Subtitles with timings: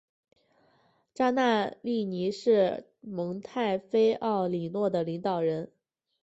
[1.13, 5.71] 扎纳利尼是蒙泰菲奥里诺的领导人。